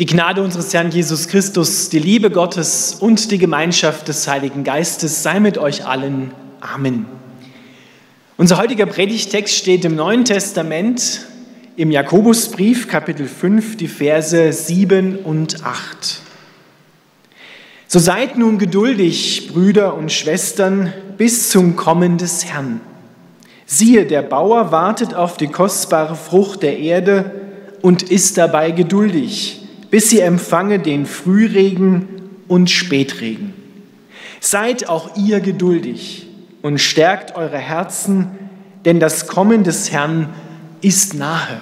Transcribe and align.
Die 0.00 0.06
Gnade 0.06 0.42
unseres 0.42 0.74
Herrn 0.74 0.90
Jesus 0.90 1.28
Christus, 1.28 1.88
die 1.88 2.00
Liebe 2.00 2.28
Gottes 2.28 2.96
und 2.98 3.30
die 3.30 3.38
Gemeinschaft 3.38 4.08
des 4.08 4.26
Heiligen 4.26 4.64
Geistes 4.64 5.22
sei 5.22 5.38
mit 5.38 5.56
euch 5.56 5.86
allen. 5.86 6.32
Amen. 6.60 7.06
Unser 8.36 8.58
heutiger 8.58 8.86
Predigtext 8.86 9.54
steht 9.54 9.84
im 9.84 9.94
Neuen 9.94 10.24
Testament 10.24 11.26
im 11.76 11.92
Jakobusbrief 11.92 12.88
Kapitel 12.88 13.28
5, 13.28 13.76
die 13.76 13.86
Verse 13.86 14.52
7 14.52 15.18
und 15.18 15.64
8. 15.64 16.22
So 17.86 18.00
seid 18.00 18.36
nun 18.36 18.58
geduldig, 18.58 19.48
Brüder 19.52 19.94
und 19.94 20.10
Schwestern, 20.10 20.92
bis 21.16 21.50
zum 21.50 21.76
Kommen 21.76 22.18
des 22.18 22.44
Herrn. 22.46 22.80
Siehe, 23.64 24.06
der 24.06 24.22
Bauer 24.22 24.72
wartet 24.72 25.14
auf 25.14 25.36
die 25.36 25.46
kostbare 25.46 26.16
Frucht 26.16 26.64
der 26.64 26.80
Erde 26.80 27.30
und 27.80 28.02
ist 28.02 28.38
dabei 28.38 28.72
geduldig 28.72 29.60
bis 29.94 30.10
sie 30.10 30.18
empfange 30.18 30.80
den 30.80 31.06
Frühregen 31.06 32.08
und 32.48 32.68
Spätregen. 32.68 33.54
Seid 34.40 34.88
auch 34.88 35.16
ihr 35.16 35.38
geduldig 35.38 36.26
und 36.62 36.80
stärkt 36.80 37.36
eure 37.36 37.58
Herzen, 37.58 38.26
denn 38.84 38.98
das 38.98 39.28
Kommen 39.28 39.62
des 39.62 39.92
Herrn 39.92 40.30
ist 40.80 41.14
nahe. 41.14 41.60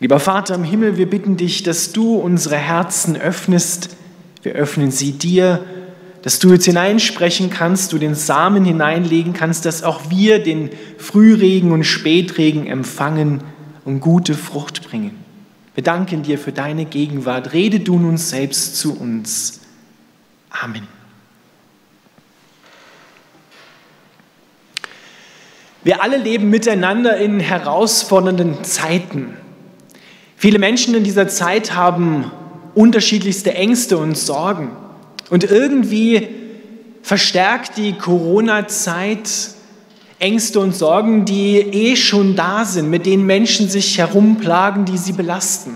Lieber 0.00 0.20
Vater 0.20 0.54
im 0.54 0.64
Himmel, 0.64 0.98
wir 0.98 1.08
bitten 1.08 1.38
dich, 1.38 1.62
dass 1.62 1.92
du 1.92 2.16
unsere 2.16 2.56
Herzen 2.56 3.16
öffnest. 3.16 3.96
Wir 4.42 4.52
öffnen 4.52 4.90
sie 4.90 5.12
dir, 5.12 5.64
dass 6.20 6.40
du 6.40 6.52
jetzt 6.52 6.66
hineinsprechen 6.66 7.48
kannst, 7.48 7.94
du 7.94 7.98
den 7.98 8.14
Samen 8.14 8.66
hineinlegen 8.66 9.32
kannst, 9.32 9.64
dass 9.64 9.82
auch 9.82 10.10
wir 10.10 10.42
den 10.42 10.68
Frühregen 10.98 11.72
und 11.72 11.84
Spätregen 11.84 12.66
empfangen 12.66 13.42
und 13.86 14.00
gute 14.00 14.34
Frucht 14.34 14.86
bringen. 14.86 15.21
Wir 15.74 15.82
danken 15.82 16.22
dir 16.22 16.38
für 16.38 16.52
deine 16.52 16.84
Gegenwart. 16.84 17.52
Rede 17.52 17.80
du 17.80 17.98
nun 17.98 18.18
selbst 18.18 18.76
zu 18.76 18.98
uns. 18.98 19.60
Amen. 20.50 20.86
Wir 25.84 26.02
alle 26.02 26.18
leben 26.18 26.50
miteinander 26.50 27.16
in 27.16 27.40
herausfordernden 27.40 28.62
Zeiten. 28.62 29.36
Viele 30.36 30.58
Menschen 30.58 30.94
in 30.94 31.04
dieser 31.04 31.26
Zeit 31.28 31.74
haben 31.74 32.30
unterschiedlichste 32.74 33.54
Ängste 33.54 33.98
und 33.98 34.16
Sorgen. 34.16 34.70
Und 35.30 35.44
irgendwie 35.44 36.28
verstärkt 37.02 37.78
die 37.78 37.94
Corona-Zeit 37.94 39.28
Ängste 40.22 40.60
und 40.60 40.72
Sorgen, 40.72 41.24
die 41.24 41.56
eh 41.58 41.96
schon 41.96 42.36
da 42.36 42.64
sind, 42.64 42.88
mit 42.88 43.06
denen 43.06 43.26
Menschen 43.26 43.68
sich 43.68 43.98
herumplagen, 43.98 44.84
die 44.84 44.96
sie 44.96 45.12
belasten. 45.12 45.74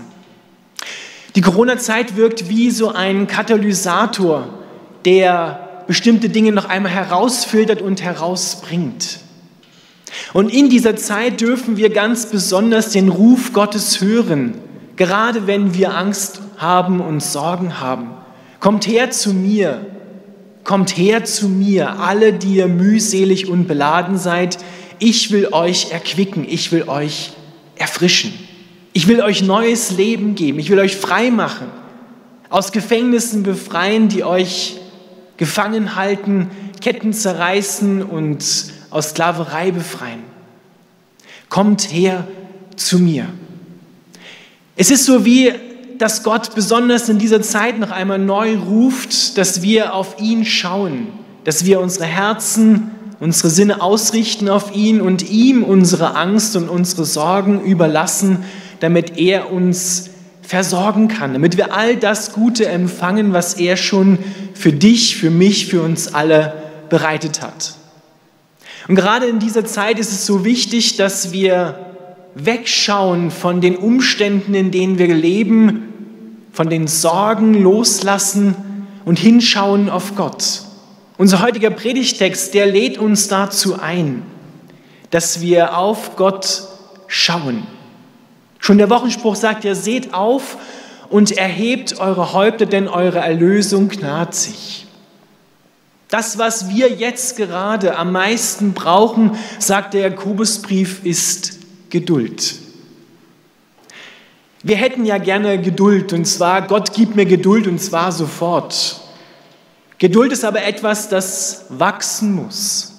Die 1.35 1.41
Corona-Zeit 1.41 2.15
wirkt 2.15 2.47
wie 2.47 2.71
so 2.71 2.93
ein 2.93 3.27
Katalysator, 3.27 4.47
der 5.03 5.83
bestimmte 5.85 6.29
Dinge 6.29 6.53
noch 6.53 6.63
einmal 6.63 6.93
herausfiltert 6.93 7.81
und 7.81 8.01
herausbringt. 8.01 9.19
Und 10.31 10.49
in 10.49 10.69
dieser 10.69 10.95
Zeit 10.95 11.41
dürfen 11.41 11.75
wir 11.75 11.89
ganz 11.89 12.27
besonders 12.27 12.91
den 12.91 13.09
Ruf 13.09 13.51
Gottes 13.51 13.99
hören, 13.99 14.53
gerade 14.95 15.45
wenn 15.45 15.73
wir 15.73 15.97
Angst 15.97 16.39
haben 16.55 17.01
und 17.01 17.21
Sorgen 17.21 17.81
haben. 17.81 18.11
Kommt 18.61 18.87
her 18.87 19.11
zu 19.11 19.33
mir, 19.33 19.85
Kommt 20.67 20.97
her 20.97 21.23
zu 21.23 21.47
mir, 21.47 21.97
alle, 22.01 22.33
die 22.33 22.55
ihr 22.55 22.67
mühselig 22.67 23.47
und 23.47 23.69
beladen 23.69 24.17
seid. 24.17 24.57
Ich 24.99 25.31
will 25.31 25.47
euch 25.53 25.91
erquicken, 25.91 26.45
ich 26.45 26.73
will 26.73 26.89
euch 26.89 27.31
erfrischen. 27.77 28.33
Ich 28.91 29.07
will 29.07 29.21
euch 29.21 29.41
neues 29.41 29.91
Leben 29.91 30.35
geben, 30.35 30.59
ich 30.59 30.69
will 30.69 30.79
euch 30.79 30.97
frei 30.97 31.31
machen, 31.31 31.67
aus 32.49 32.73
Gefängnissen 32.73 33.43
befreien, 33.43 34.09
die 34.09 34.25
euch 34.25 34.75
gefangen 35.37 35.95
halten, 35.95 36.49
Ketten 36.81 37.13
zerreißen 37.13 38.03
und 38.03 38.43
aus 38.89 39.11
Sklaverei 39.11 39.71
befreien. 39.71 40.23
Kommt 41.47 41.93
her 41.93 42.27
zu 42.75 42.99
mir. 42.99 43.29
Es 44.75 44.91
ist 44.91 45.05
so 45.05 45.23
wie 45.23 45.53
dass 45.99 46.23
Gott 46.23 46.55
besonders 46.55 47.09
in 47.09 47.17
dieser 47.17 47.41
Zeit 47.41 47.79
noch 47.79 47.91
einmal 47.91 48.19
neu 48.19 48.57
ruft, 48.57 49.37
dass 49.37 49.61
wir 49.61 49.93
auf 49.93 50.19
ihn 50.19 50.45
schauen, 50.45 51.07
dass 51.43 51.65
wir 51.65 51.79
unsere 51.79 52.05
Herzen, 52.05 52.91
unsere 53.19 53.49
Sinne 53.49 53.81
ausrichten 53.81 54.49
auf 54.49 54.75
ihn 54.75 55.01
und 55.01 55.29
ihm 55.29 55.63
unsere 55.63 56.15
Angst 56.15 56.55
und 56.55 56.69
unsere 56.69 57.05
Sorgen 57.05 57.63
überlassen, 57.63 58.43
damit 58.79 59.17
er 59.17 59.51
uns 59.51 60.09
versorgen 60.41 61.07
kann, 61.07 61.33
damit 61.33 61.57
wir 61.57 61.73
all 61.73 61.97
das 61.97 62.31
Gute 62.31 62.67
empfangen, 62.67 63.33
was 63.33 63.55
er 63.55 63.75
schon 63.75 64.19
für 64.53 64.71
dich, 64.71 65.17
für 65.17 65.29
mich, 65.29 65.67
für 65.67 65.81
uns 65.81 66.13
alle 66.13 66.53
bereitet 66.89 67.41
hat. 67.41 67.73
Und 68.87 68.95
gerade 68.95 69.25
in 69.25 69.39
dieser 69.39 69.65
Zeit 69.65 69.99
ist 69.99 70.11
es 70.11 70.25
so 70.25 70.45
wichtig, 70.45 70.95
dass 70.95 71.33
wir 71.33 71.86
wegschauen 72.45 73.31
von 73.31 73.61
den 73.61 73.75
Umständen, 73.75 74.53
in 74.53 74.71
denen 74.71 74.97
wir 74.97 75.13
leben 75.13 76.47
von 76.51 76.69
den 76.69 76.87
Sorgen 76.87 77.53
loslassen 77.53 78.55
und 79.05 79.19
hinschauen 79.19 79.89
auf 79.89 80.15
Gott. 80.15 80.63
Unser 81.17 81.41
heutiger 81.41 81.69
Predigtext, 81.69 82.53
der 82.53 82.67
lädt 82.67 82.97
uns 82.97 83.27
dazu 83.27 83.79
ein, 83.79 84.23
dass 85.09 85.41
wir 85.41 85.77
auf 85.77 86.15
Gott 86.15 86.63
schauen. 87.07 87.65
Schon 88.59 88.77
der 88.77 88.89
Wochenspruch 88.89 89.35
sagt 89.35 89.63
ja, 89.63 89.75
seht 89.75 90.13
auf 90.13 90.57
und 91.09 91.31
erhebt 91.31 91.99
eure 91.99 92.33
Häupter, 92.33 92.65
denn 92.65 92.87
eure 92.87 93.19
Erlösung 93.19 93.91
naht 94.01 94.35
sich. 94.35 94.85
Das, 96.09 96.37
was 96.37 96.69
wir 96.69 96.89
jetzt 96.89 97.37
gerade 97.37 97.97
am 97.97 98.11
meisten 98.11 98.73
brauchen, 98.73 99.37
sagt 99.59 99.93
der 99.93 100.01
Jakobusbrief, 100.01 101.03
ist 101.03 101.56
Geduld. 101.89 102.55
Wir 104.63 104.75
hätten 104.75 105.05
ja 105.05 105.17
gerne 105.17 105.61
Geduld 105.61 106.13
und 106.13 106.25
zwar, 106.25 106.63
Gott 106.63 106.93
gibt 106.93 107.15
mir 107.15 107.25
Geduld 107.25 107.67
und 107.67 107.79
zwar 107.79 108.11
sofort. 108.11 109.01
Geduld 109.97 110.31
ist 110.31 110.43
aber 110.43 110.63
etwas, 110.63 111.09
das 111.09 111.65
wachsen 111.69 112.33
muss. 112.33 112.93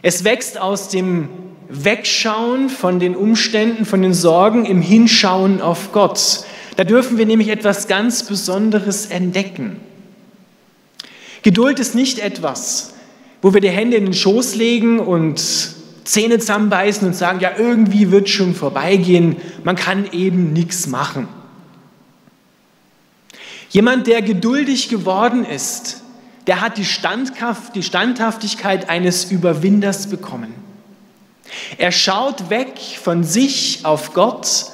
Es 0.00 0.24
wächst 0.24 0.58
aus 0.58 0.88
dem 0.88 1.28
Wegschauen 1.68 2.68
von 2.68 2.98
den 2.98 3.14
Umständen, 3.14 3.84
von 3.84 4.02
den 4.02 4.14
Sorgen, 4.14 4.64
im 4.64 4.82
Hinschauen 4.82 5.60
auf 5.60 5.92
Gott. 5.92 6.44
Da 6.76 6.84
dürfen 6.84 7.18
wir 7.18 7.26
nämlich 7.26 7.48
etwas 7.48 7.88
ganz 7.88 8.24
Besonderes 8.24 9.06
entdecken. 9.06 9.80
Geduld 11.42 11.78
ist 11.80 11.94
nicht 11.94 12.18
etwas, 12.18 12.94
wo 13.40 13.52
wir 13.52 13.60
die 13.60 13.70
Hände 13.70 13.96
in 13.96 14.04
den 14.04 14.14
Schoß 14.14 14.54
legen 14.54 15.00
und 15.00 15.42
Zähne 16.04 16.38
zusammenbeißen 16.38 17.06
und 17.06 17.14
sagen, 17.14 17.40
ja, 17.40 17.52
irgendwie 17.56 18.10
wird 18.10 18.28
schon 18.28 18.54
vorbeigehen, 18.54 19.36
man 19.64 19.76
kann 19.76 20.10
eben 20.12 20.52
nichts 20.52 20.86
machen. 20.86 21.28
Jemand, 23.70 24.06
der 24.06 24.20
geduldig 24.20 24.88
geworden 24.88 25.44
ist, 25.44 26.02
der 26.46 26.60
hat 26.60 26.76
die, 26.76 26.84
Standkraft, 26.84 27.74
die 27.74 27.82
Standhaftigkeit 27.82 28.90
eines 28.90 29.30
Überwinders 29.30 30.08
bekommen. 30.08 30.52
Er 31.78 31.92
schaut 31.92 32.50
weg 32.50 32.78
von 33.02 33.24
sich 33.24 33.80
auf 33.84 34.12
Gott 34.12 34.66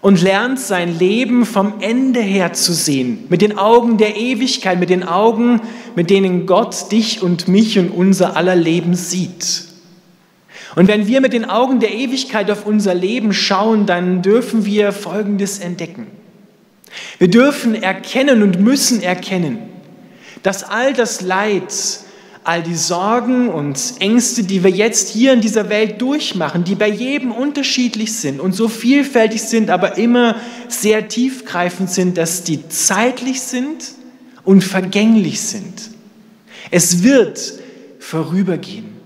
und 0.00 0.22
lernt 0.22 0.58
sein 0.60 0.98
Leben 0.98 1.44
vom 1.44 1.80
Ende 1.80 2.20
her 2.20 2.52
zu 2.52 2.72
sehen, 2.72 3.24
mit 3.28 3.42
den 3.42 3.58
Augen 3.58 3.98
der 3.98 4.16
Ewigkeit, 4.16 4.78
mit 4.78 4.90
den 4.90 5.04
Augen, 5.04 5.60
mit 5.96 6.10
denen 6.10 6.46
Gott 6.46 6.90
dich 6.92 7.22
und 7.22 7.48
mich 7.48 7.78
und 7.78 7.90
unser 7.90 8.36
aller 8.36 8.56
Leben 8.56 8.94
sieht. 8.94 9.69
Und 10.76 10.88
wenn 10.88 11.06
wir 11.06 11.20
mit 11.20 11.32
den 11.32 11.44
Augen 11.44 11.80
der 11.80 11.92
Ewigkeit 11.92 12.50
auf 12.50 12.64
unser 12.66 12.94
Leben 12.94 13.32
schauen, 13.32 13.86
dann 13.86 14.22
dürfen 14.22 14.64
wir 14.64 14.92
Folgendes 14.92 15.58
entdecken. 15.58 16.06
Wir 17.18 17.28
dürfen 17.28 17.74
erkennen 17.74 18.42
und 18.42 18.60
müssen 18.60 19.02
erkennen, 19.02 19.58
dass 20.42 20.64
all 20.64 20.92
das 20.92 21.20
Leid, 21.20 21.72
all 22.44 22.62
die 22.62 22.74
Sorgen 22.74 23.48
und 23.48 23.78
Ängste, 24.00 24.44
die 24.44 24.64
wir 24.64 24.70
jetzt 24.70 25.10
hier 25.10 25.32
in 25.32 25.40
dieser 25.40 25.68
Welt 25.68 26.00
durchmachen, 26.00 26.64
die 26.64 26.74
bei 26.74 26.88
jedem 26.88 27.32
unterschiedlich 27.32 28.14
sind 28.14 28.40
und 28.40 28.54
so 28.54 28.68
vielfältig 28.68 29.42
sind, 29.42 29.70
aber 29.70 29.98
immer 29.98 30.36
sehr 30.68 31.08
tiefgreifend 31.08 31.90
sind, 31.90 32.16
dass 32.16 32.42
die 32.42 32.68
zeitlich 32.68 33.40
sind 33.42 33.92
und 34.44 34.64
vergänglich 34.64 35.40
sind. 35.40 35.90
Es 36.70 37.02
wird 37.02 37.54
vorübergehen. 37.98 38.99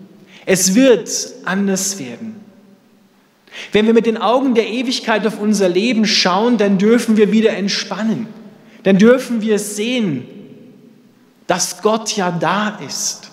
Es 0.46 0.75
wird 0.75 1.11
anders 1.44 1.99
werden. 1.99 2.41
Wenn 3.73 3.87
wir 3.87 3.94
mit 3.94 4.06
den 4.06 4.19
Augen 4.19 4.55
der 4.55 4.69
Ewigkeit 4.69 5.26
auf 5.26 5.41
unser 5.41 5.69
Leben 5.69 6.06
schauen, 6.06 6.58
dann 6.58 6.79
dürfen 6.79 7.17
wir 7.17 7.32
wieder 7.32 7.50
entspannen. 7.50 8.26
Dann 8.82 8.99
dürfen 8.99 9.41
wir 9.41 9.58
sehen, 9.58 10.26
dass 11.46 11.82
Gott 11.82 12.17
ja 12.17 12.31
da 12.31 12.81
ist. 12.87 13.31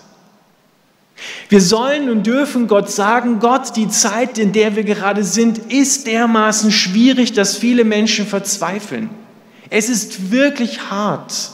Wir 1.48 1.60
sollen 1.60 2.08
und 2.08 2.26
dürfen 2.26 2.66
Gott 2.66 2.90
sagen, 2.90 3.38
Gott, 3.38 3.76
die 3.76 3.88
Zeit, 3.88 4.38
in 4.38 4.52
der 4.52 4.74
wir 4.74 4.84
gerade 4.84 5.22
sind, 5.22 5.58
ist 5.72 6.06
dermaßen 6.06 6.72
schwierig, 6.72 7.32
dass 7.32 7.56
viele 7.56 7.84
Menschen 7.84 8.26
verzweifeln. 8.26 9.10
Es 9.70 9.88
ist 9.88 10.30
wirklich 10.30 10.90
hart. 10.90 11.52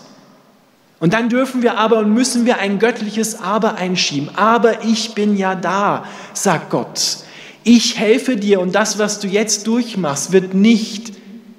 Und 1.00 1.12
dann 1.12 1.28
dürfen 1.28 1.62
wir 1.62 1.78
aber 1.78 1.98
und 1.98 2.12
müssen 2.12 2.44
wir 2.44 2.58
ein 2.58 2.78
göttliches 2.78 3.40
Aber 3.40 3.76
einschieben. 3.76 4.30
Aber 4.34 4.84
ich 4.84 5.14
bin 5.14 5.36
ja 5.36 5.54
da, 5.54 6.04
sagt 6.34 6.70
Gott. 6.70 7.18
Ich 7.62 7.98
helfe 7.98 8.36
dir 8.36 8.60
und 8.60 8.74
das, 8.74 8.98
was 8.98 9.20
du 9.20 9.28
jetzt 9.28 9.66
durchmachst, 9.66 10.32
wird 10.32 10.54
nicht 10.54 11.12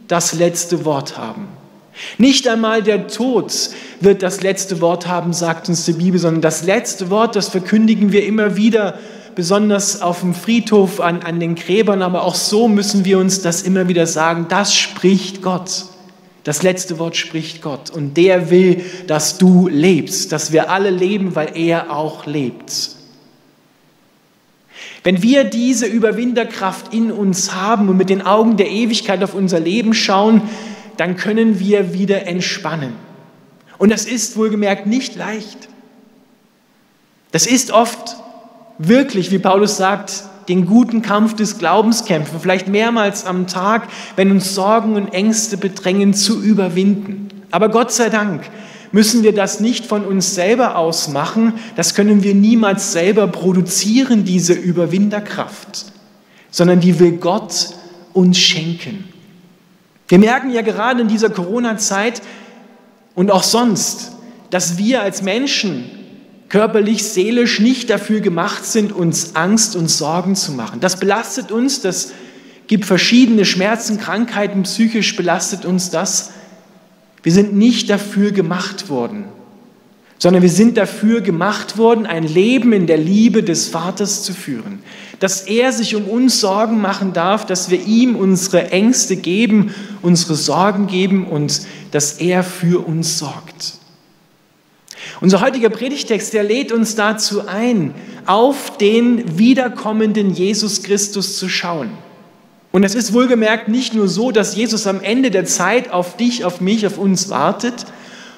das 0.08 0.34
letzte 0.34 0.84
Wort 0.84 1.18
haben. 1.18 1.48
Nicht 2.18 2.48
einmal 2.48 2.82
der 2.82 3.08
Tod 3.08 3.54
wird 4.00 4.24
das 4.24 4.42
letzte 4.42 4.82
Wort 4.82 5.08
haben, 5.08 5.34
sagt 5.34 5.70
uns 5.70 5.86
die 5.86 5.94
Bibel, 5.94 6.20
sondern 6.20 6.42
das 6.42 6.64
letzte 6.64 7.10
Wort, 7.10 7.36
das 7.36 7.50
verkündigen 7.50 8.12
wir 8.12 8.26
immer 8.26 8.56
wieder, 8.56 8.98
besonders 9.36 10.02
auf 10.02 10.22
dem 10.22 10.34
Friedhof, 10.34 11.00
an, 11.00 11.22
an 11.22 11.40
den 11.40 11.56
Gräbern, 11.56 12.02
aber 12.02 12.24
auch 12.24 12.36
so 12.36 12.68
müssen 12.68 13.06
wir 13.06 13.20
uns 13.20 13.42
das 13.42 13.62
immer 13.62 13.88
wieder 13.88 14.06
sagen, 14.06 14.48
das 14.50 14.74
spricht 14.74 15.42
Gott. 15.42 15.86
Das 16.44 16.64
letzte 16.64 17.00
Wort 17.00 17.18
spricht 17.18 17.62
Gott 17.62 17.90
und 17.90 18.16
der 18.16 18.50
will, 18.50 18.84
dass 19.08 19.38
du 19.38 19.68
lebst, 19.68 20.32
dass 20.32 20.52
wir 20.52 20.72
alle 20.72 20.90
leben, 20.90 21.36
weil 21.36 21.58
er 21.58 21.92
auch 21.92 22.26
lebt. 22.26 22.92
Wenn 25.04 25.22
wir 25.22 25.44
diese 25.44 25.86
Überwinderkraft 25.86 26.94
in 26.94 27.12
uns 27.12 27.54
haben 27.56 27.90
und 27.90 27.98
mit 27.98 28.10
den 28.10 28.22
Augen 28.22 28.58
der 28.58 28.70
Ewigkeit 28.70 29.24
auf 29.24 29.34
unser 29.34 29.60
Leben 29.60 29.94
schauen, 29.94 30.42
dann 30.98 31.16
können 31.16 31.60
wir 31.60 31.94
wieder 31.94 32.26
entspannen. 32.28 32.94
Und 33.78 33.92
das 33.92 34.06
ist 34.06 34.36
wohlgemerkt 34.36 34.86
nicht 34.86 35.16
leicht. 35.16 35.70
Das 37.32 37.46
ist 37.48 37.72
oft 37.72 38.18
wirklich, 38.78 39.32
wie 39.32 39.40
Paulus 39.40 39.78
sagt, 39.78 40.24
den 40.50 40.66
guten 40.66 41.02
Kampf 41.02 41.36
des 41.36 41.60
Glaubens 41.60 42.06
kämpfen, 42.06 42.40
vielleicht 42.42 42.68
mehrmals 42.68 43.26
am 43.26 43.48
Tag, 43.48 43.88
wenn 44.16 44.32
uns 44.32 44.56
Sorgen 44.56 44.96
und 44.96 45.14
Ängste 45.14 45.58
bedrängen, 45.58 46.14
zu 46.14 46.42
überwinden. 46.42 47.30
Aber 47.52 47.70
Gott 47.70 47.92
sei 47.92 48.10
Dank 48.10 48.50
müssen 48.92 49.24
wir 49.24 49.34
das 49.34 49.60
nicht 49.60 49.86
von 49.86 50.04
uns 50.04 50.34
selber 50.34 50.76
aus 50.76 51.08
machen, 51.08 51.54
das 51.76 51.94
können 51.94 52.24
wir 52.24 52.34
niemals 52.34 52.92
selber 52.92 53.28
produzieren, 53.28 54.26
diese 54.26 54.54
Überwinderkraft, 54.54 55.86
sondern 56.50 56.80
die 56.80 57.00
will 57.00 57.14
Gott 57.14 57.70
uns 58.14 58.40
schenken. 58.40 59.06
Wir 60.08 60.18
merken 60.18 60.50
ja 60.50 60.64
gerade 60.64 61.02
in 61.02 61.08
dieser 61.08 61.30
Corona-Zeit 61.30 62.24
und 63.14 63.30
auch 63.30 63.44
sonst, 63.44 64.14
dass 64.50 64.80
wir 64.80 65.04
als 65.04 65.22
Menschen 65.22 65.92
körperlich, 66.50 67.04
seelisch 67.04 67.60
nicht 67.60 67.90
dafür 67.90 68.20
gemacht 68.20 68.66
sind, 68.66 68.92
uns 68.92 69.36
Angst 69.36 69.76
und 69.76 69.88
Sorgen 69.88 70.36
zu 70.36 70.52
machen. 70.52 70.80
Das 70.80 71.00
belastet 71.00 71.52
uns, 71.52 71.82
das 71.82 72.12
gibt 72.68 72.86
verschiedene 72.86 73.46
Schmerzen, 73.46 74.00
Krankheiten, 74.00 74.64
psychisch 74.64 75.16
belastet 75.16 75.66
uns 75.66 75.92
das. 75.92 76.32
Wir 77.22 77.32
sind 77.32 77.56
nicht 77.56 77.90
dafür 77.90 78.32
gemacht 78.32 78.90
worden, 78.90 79.26
sondern 80.18 80.42
wir 80.42 80.50
sind 80.50 80.78
dafür 80.78 81.22
gemacht 81.22 81.78
worden, 81.78 82.06
ein 82.06 82.24
Leben 82.24 82.74
in 82.74 82.88
der 82.88 82.98
Liebe 82.98 83.44
des 83.44 83.68
Vaters 83.68 84.24
zu 84.24 84.34
führen. 84.34 84.80
Dass 85.20 85.42
er 85.42 85.72
sich 85.72 85.96
um 85.96 86.06
uns 86.06 86.40
Sorgen 86.40 86.80
machen 86.80 87.14
darf, 87.14 87.46
dass 87.46 87.70
wir 87.70 87.86
ihm 87.86 88.16
unsere 88.16 88.72
Ängste 88.72 89.18
geben, 89.18 89.74
unsere 90.02 90.36
Sorgen 90.36 90.88
geben 90.88 91.28
und 91.28 91.62
dass 91.92 92.14
er 92.14 92.44
für 92.44 92.86
uns 92.88 93.20
sorgt. 93.20 93.79
Unser 95.22 95.42
heutiger 95.42 95.70
Predigtext, 95.70 96.34
der 96.34 96.44
lädt 96.44 96.72
uns 96.72 96.96
dazu 96.96 97.48
ein, 97.48 97.94
auf 98.26 98.78
den 98.78 99.38
wiederkommenden 99.38 100.34
Jesus 100.34 100.82
Christus 100.84 101.38
zu 101.38 101.50
schauen. 101.50 101.90
Und 102.72 102.84
es 102.84 102.96
ist 102.96 103.14
wohlgemerkt 103.14 103.68
nicht 103.68 103.94
nur 103.94 104.08
so, 104.08 104.32
dass 104.32 104.56
Jesus 104.56 104.88
am 104.88 105.02
Ende 105.02 105.32
der 105.32 105.46
Zeit 105.46 105.92
auf 105.92 106.16
dich, 106.16 106.46
auf 106.46 106.62
mich, 106.62 106.86
auf 106.86 106.98
uns 106.98 107.30
wartet 107.30 107.86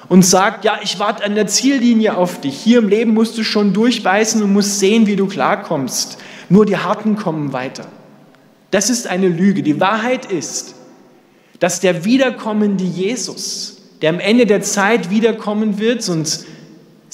und 0.08 0.24
sagt, 0.24 0.64
ja, 0.64 0.78
ich 0.82 0.98
warte 0.98 1.24
an 1.24 1.34
der 1.34 1.46
Ziellinie 1.46 2.16
auf 2.16 2.40
dich. 2.40 2.56
Hier 2.56 2.78
im 2.78 2.88
Leben 2.88 3.14
musst 3.14 3.38
du 3.38 3.44
schon 3.44 3.72
durchbeißen 3.72 4.42
und 4.42 4.52
musst 4.52 4.80
sehen, 4.80 5.06
wie 5.06 5.16
du 5.16 5.26
klarkommst. 5.26 6.18
Nur 6.48 6.66
die 6.66 6.78
Harten 6.78 7.16
kommen 7.16 7.52
weiter. 7.52 7.86
Das 8.70 8.90
ist 8.90 9.06
eine 9.06 9.28
Lüge. 9.28 9.62
Die 9.62 9.80
Wahrheit 9.80 10.26
ist, 10.26 10.74
dass 11.60 11.80
der 11.80 12.04
wiederkommende 12.04 12.84
Jesus, 12.84 13.76
der 14.00 14.10
am 14.10 14.18
Ende 14.18 14.46
der 14.46 14.62
Zeit 14.62 15.10
wiederkommen 15.10 15.78
wird 15.78 16.08
und 16.08 16.40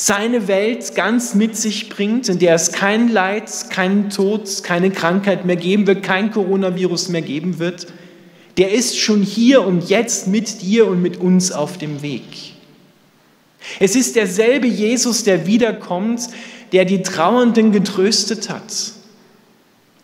seine 0.00 0.46
Welt 0.46 0.94
ganz 0.94 1.34
mit 1.34 1.56
sich 1.56 1.88
bringt, 1.88 2.28
in 2.28 2.38
der 2.38 2.54
es 2.54 2.70
kein 2.70 3.08
Leid, 3.08 3.50
keinen 3.70 4.10
Tod, 4.10 4.62
keine 4.62 4.92
Krankheit 4.92 5.44
mehr 5.44 5.56
geben 5.56 5.88
wird, 5.88 6.04
kein 6.04 6.30
Coronavirus 6.30 7.08
mehr 7.08 7.20
geben 7.20 7.58
wird, 7.58 7.88
der 8.58 8.72
ist 8.72 8.96
schon 8.96 9.22
hier 9.22 9.66
und 9.66 9.88
jetzt 9.88 10.28
mit 10.28 10.62
dir 10.62 10.86
und 10.86 11.02
mit 11.02 11.16
uns 11.16 11.50
auf 11.50 11.78
dem 11.78 12.00
Weg. 12.00 12.22
Es 13.80 13.96
ist 13.96 14.14
derselbe 14.14 14.68
Jesus, 14.68 15.24
der 15.24 15.48
wiederkommt, 15.48 16.28
der 16.70 16.84
die 16.84 17.02
Trauernden 17.02 17.72
getröstet 17.72 18.48
hat, 18.50 18.92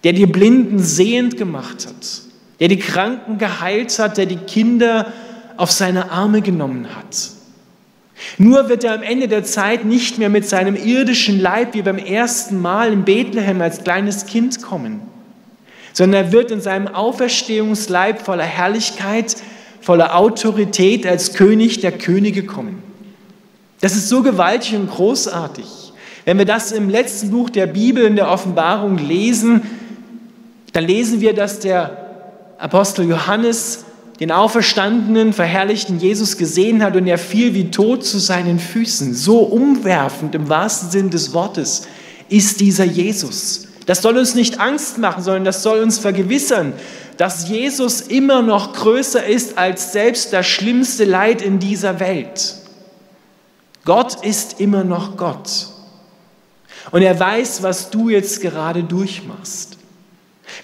der 0.03 0.13
die 0.13 0.27
Blinden 0.27 0.81
sehend 0.81 1.37
gemacht 1.37 1.87
hat, 1.87 2.23
der 2.59 2.67
die 2.67 2.81
Kranken 2.81 3.39
geheilt 3.39 3.97
hat, 4.01 4.19
der 4.19 4.27
die 4.27 4.39
Kinder 4.39 5.13
auf 5.57 5.71
seine 5.71 6.11
Arme 6.11 6.43
genommen 6.43 6.89
hat 6.97 7.34
nur 8.39 8.69
wird 8.69 8.85
er 8.85 8.95
am 8.95 9.03
Ende 9.03 9.29
der 9.29 9.45
Zeit 9.45 9.85
nicht 9.85 10.19
mehr 10.19 10.29
mit 10.29 10.49
seinem 10.49 10.77
irdischen 10.77 11.41
Leib 11.41 11.75
wie 11.75 11.83
beim 11.83 11.99
ersten 11.99 12.61
Mal 12.61 12.93
in 12.93 13.05
Bethlehem 13.05 13.61
als 13.61 13.83
kleines 13.83 14.27
Kind 14.27 14.63
kommen, 14.63 15.01
sondern 15.93 16.27
er 16.27 16.33
wird 16.33 16.51
in 16.51 16.61
seinem 16.61 16.89
Auferstehungsleib 16.89 18.23
voller 18.23 18.45
Herrlichkeit, 18.45 19.37
voller 19.81 20.17
Autorität 20.17 21.07
als 21.07 21.35
König 21.35 21.81
der 21.81 21.93
Könige 21.93 22.45
kommen. 22.45 22.83
Das 23.81 23.95
ist 23.95 24.09
so 24.09 24.23
gewaltig 24.23 24.77
und 24.77 24.91
großartig. 24.91 25.67
Wenn 26.25 26.39
wir 26.39 26.47
das 26.47 26.73
im 26.73 26.89
letzten 26.89 27.31
Buch 27.31 27.51
der 27.51 27.67
Bibel 27.67 28.05
in 28.05 28.17
der 28.17 28.31
Offenbarung 28.31 28.97
lesen, 28.97 29.63
dann 30.73 30.85
lesen 30.85 31.21
wir, 31.21 31.35
dass 31.35 31.61
der 31.61 31.99
Apostel 32.59 33.07
Johannes 33.07 33.85
den 34.21 34.31
auferstandenen, 34.31 35.33
verherrlichten 35.33 35.99
Jesus 35.99 36.37
gesehen 36.37 36.83
hat 36.83 36.97
und 36.97 37.07
er 37.07 37.19
fiel 37.19 37.55
wie 37.55 37.71
tot 37.71 38.05
zu 38.05 38.19
seinen 38.19 38.59
Füßen. 38.59 39.15
So 39.15 39.41
umwerfend 39.41 40.35
im 40.35 40.49
wahrsten 40.49 40.91
Sinn 40.91 41.11
des 41.11 41.35
Wortes 41.35 41.89
ist 42.29 42.61
dieser 42.61 42.85
Jesus. 42.85 43.69
Das 43.87 44.03
soll 44.03 44.17
uns 44.17 44.35
nicht 44.35 44.61
Angst 44.61 44.99
machen, 44.99 45.23
sondern 45.23 45.45
das 45.45 45.63
soll 45.63 45.81
uns 45.81 45.99
vergewissern, 45.99 46.73
dass 47.17 47.49
Jesus 47.49 48.01
immer 48.01 48.43
noch 48.43 48.73
größer 48.73 49.25
ist 49.25 49.59
als 49.59 49.93
selbst 49.93 50.33
das 50.33 50.47
schlimmste 50.47 51.05
Leid 51.05 51.43
in 51.43 51.59
dieser 51.59 52.01
Welt. 52.01 52.57
Gott 53.85 54.25
ist 54.25 54.61
immer 54.61 54.85
noch 54.85 55.17
Gott. 55.17 55.69
Und 56.91 57.03
er 57.03 57.19
weiß, 57.19 57.63
was 57.63 57.91
du 57.91 58.09
jetzt 58.09 58.41
gerade 58.41 58.83
durchmachst. 58.83 59.79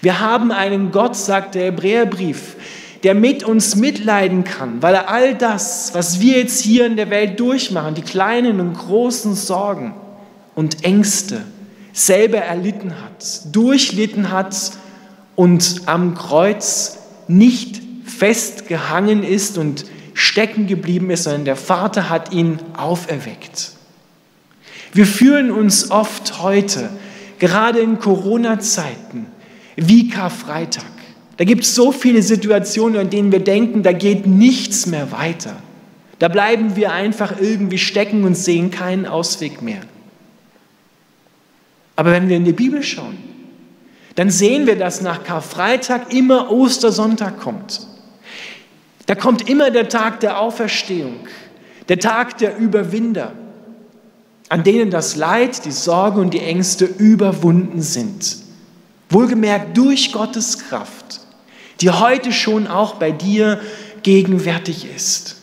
Wir 0.01 0.19
haben 0.19 0.51
einen 0.51 0.91
Gott, 0.91 1.15
sagt 1.15 1.55
der 1.55 1.65
Hebräerbrief, 1.65 2.55
der 3.03 3.15
mit 3.15 3.43
uns 3.43 3.75
mitleiden 3.75 4.43
kann, 4.43 4.81
weil 4.81 4.93
er 4.93 5.09
all 5.09 5.35
das, 5.35 5.93
was 5.93 6.19
wir 6.19 6.37
jetzt 6.37 6.61
hier 6.61 6.85
in 6.85 6.95
der 6.95 7.09
Welt 7.09 7.39
durchmachen, 7.39 7.95
die 7.95 8.01
kleinen 8.01 8.59
und 8.59 8.73
großen 8.73 9.33
Sorgen 9.33 9.93
und 10.53 10.83
Ängste, 10.83 11.41
selber 11.93 12.37
erlitten 12.37 12.93
hat, 13.03 13.53
durchlitten 13.55 14.31
hat 14.31 14.55
und 15.35 15.81
am 15.87 16.15
Kreuz 16.15 16.99
nicht 17.27 17.81
festgehangen 18.05 19.23
ist 19.23 19.57
und 19.57 19.85
stecken 20.13 20.67
geblieben 20.67 21.09
ist, 21.09 21.23
sondern 21.23 21.45
der 21.45 21.55
Vater 21.55 22.09
hat 22.09 22.31
ihn 22.31 22.59
auferweckt. 22.77 23.71
Wir 24.93 25.05
fühlen 25.05 25.51
uns 25.51 25.89
oft 25.89 26.41
heute, 26.41 26.89
gerade 27.39 27.79
in 27.79 27.99
Corona-Zeiten, 27.99 29.27
wie 29.75 30.09
Karfreitag. 30.09 30.85
Da 31.41 31.45
gibt 31.45 31.63
es 31.63 31.73
so 31.73 31.91
viele 31.91 32.21
Situationen, 32.21 33.01
in 33.01 33.09
denen 33.09 33.31
wir 33.31 33.39
denken, 33.39 33.81
da 33.81 33.93
geht 33.93 34.27
nichts 34.27 34.85
mehr 34.85 35.11
weiter. 35.11 35.55
Da 36.19 36.27
bleiben 36.27 36.75
wir 36.75 36.91
einfach 36.91 37.41
irgendwie 37.41 37.79
stecken 37.79 38.25
und 38.25 38.35
sehen 38.35 38.69
keinen 38.69 39.07
Ausweg 39.07 39.63
mehr. 39.63 39.81
Aber 41.95 42.11
wenn 42.11 42.29
wir 42.29 42.37
in 42.37 42.45
die 42.45 42.53
Bibel 42.53 42.83
schauen, 42.83 43.17
dann 44.13 44.29
sehen 44.29 44.67
wir, 44.67 44.77
dass 44.77 45.01
nach 45.01 45.23
Karfreitag 45.23 46.13
immer 46.13 46.51
Ostersonntag 46.51 47.39
kommt. 47.39 47.87
Da 49.07 49.15
kommt 49.15 49.49
immer 49.49 49.71
der 49.71 49.89
Tag 49.89 50.19
der 50.19 50.39
Auferstehung, 50.39 51.27
der 51.89 51.97
Tag 51.97 52.37
der 52.37 52.55
Überwinder, 52.59 53.33
an 54.47 54.63
denen 54.63 54.91
das 54.91 55.15
Leid, 55.15 55.65
die 55.65 55.71
Sorge 55.71 56.21
und 56.21 56.35
die 56.35 56.41
Ängste 56.41 56.85
überwunden 56.85 57.81
sind. 57.81 58.37
Wohlgemerkt 59.09 59.75
durch 59.75 60.13
Gottes 60.13 60.59
Kraft 60.59 61.20
die 61.81 61.89
heute 61.89 62.31
schon 62.31 62.67
auch 62.67 62.95
bei 62.95 63.11
dir 63.11 63.59
gegenwärtig 64.03 64.87
ist. 64.95 65.37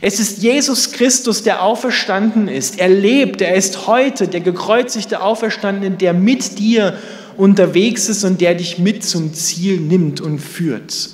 Es 0.00 0.18
ist 0.20 0.42
Jesus 0.42 0.92
Christus, 0.92 1.42
der 1.42 1.62
auferstanden 1.62 2.48
ist. 2.48 2.78
Er 2.78 2.88
lebt, 2.88 3.42
er 3.42 3.54
ist 3.54 3.86
heute 3.86 4.28
der 4.28 4.40
gekreuzigte 4.40 5.20
Auferstandene, 5.20 5.96
der 5.96 6.14
mit 6.14 6.58
dir 6.58 6.98
unterwegs 7.36 8.08
ist 8.08 8.24
und 8.24 8.40
der 8.40 8.54
dich 8.54 8.78
mit 8.78 9.04
zum 9.04 9.34
Ziel 9.34 9.80
nimmt 9.80 10.20
und 10.20 10.38
führt. 10.38 11.10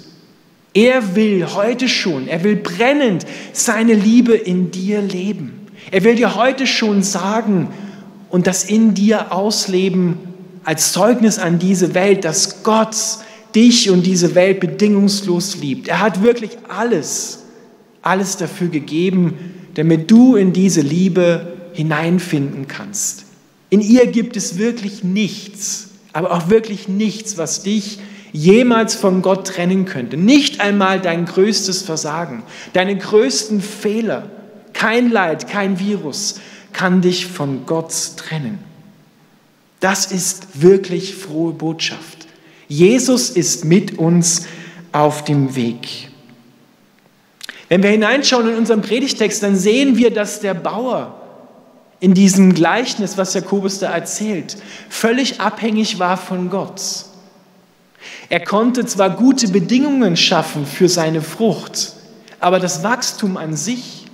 Er 0.74 1.16
will 1.16 1.46
heute 1.54 1.88
schon, 1.88 2.28
er 2.28 2.44
will 2.44 2.56
brennend 2.56 3.26
seine 3.52 3.94
Liebe 3.94 4.34
in 4.34 4.70
dir 4.70 5.00
leben. 5.00 5.66
Er 5.90 6.04
will 6.04 6.14
dir 6.14 6.34
heute 6.36 6.66
schon 6.66 7.02
sagen 7.02 7.68
und 8.28 8.46
das 8.46 8.64
in 8.64 8.94
dir 8.94 9.32
ausleben 9.32 10.18
als 10.64 10.92
Zeugnis 10.92 11.38
an 11.38 11.58
diese 11.58 11.94
Welt, 11.94 12.24
dass 12.24 12.62
Gott 12.62 12.94
dich 13.54 13.90
und 13.90 14.04
diese 14.04 14.34
Welt 14.34 14.60
bedingungslos 14.60 15.56
liebt. 15.56 15.88
Er 15.88 16.00
hat 16.00 16.22
wirklich 16.22 16.58
alles, 16.68 17.44
alles 18.02 18.36
dafür 18.36 18.68
gegeben, 18.68 19.34
damit 19.74 20.10
du 20.10 20.36
in 20.36 20.52
diese 20.52 20.80
Liebe 20.80 21.70
hineinfinden 21.72 22.68
kannst. 22.68 23.24
In 23.70 23.80
ihr 23.80 24.06
gibt 24.06 24.36
es 24.36 24.58
wirklich 24.58 25.04
nichts, 25.04 25.90
aber 26.12 26.32
auch 26.32 26.48
wirklich 26.48 26.88
nichts, 26.88 27.36
was 27.36 27.62
dich 27.62 27.98
jemals 28.32 28.94
von 28.94 29.22
Gott 29.22 29.46
trennen 29.46 29.84
könnte. 29.84 30.16
Nicht 30.16 30.60
einmal 30.60 31.00
dein 31.00 31.24
größtes 31.24 31.82
Versagen, 31.82 32.42
deine 32.72 32.96
größten 32.96 33.60
Fehler, 33.60 34.30
kein 34.72 35.10
Leid, 35.10 35.48
kein 35.48 35.78
Virus 35.78 36.40
kann 36.72 37.00
dich 37.00 37.26
von 37.26 37.66
Gott 37.66 37.92
trennen. 38.16 38.58
Das 39.80 40.10
ist 40.10 40.60
wirklich 40.60 41.14
frohe 41.14 41.52
Botschaft. 41.52 42.17
Jesus 42.68 43.30
ist 43.30 43.64
mit 43.64 43.98
uns 43.98 44.46
auf 44.92 45.24
dem 45.24 45.56
Weg. 45.56 46.10
Wenn 47.68 47.82
wir 47.82 47.90
hineinschauen 47.90 48.48
in 48.48 48.56
unseren 48.56 48.82
Predigtext, 48.82 49.42
dann 49.42 49.56
sehen 49.56 49.96
wir, 49.96 50.10
dass 50.10 50.40
der 50.40 50.54
Bauer 50.54 51.14
in 52.00 52.14
diesem 52.14 52.54
Gleichnis, 52.54 53.18
was 53.18 53.34
Jakobus 53.34 53.78
da 53.78 53.90
erzählt, 53.90 54.56
völlig 54.88 55.40
abhängig 55.40 55.98
war 55.98 56.16
von 56.16 56.48
Gott. 56.48 56.80
Er 58.28 58.40
konnte 58.40 58.86
zwar 58.86 59.10
gute 59.10 59.48
Bedingungen 59.48 60.16
schaffen 60.16 60.64
für 60.64 60.88
seine 60.88 61.22
Frucht, 61.22 61.92
aber 62.40 62.60
das 62.60 62.82
Wachstum 62.82 63.36
an 63.36 63.56
sich, 63.56 64.06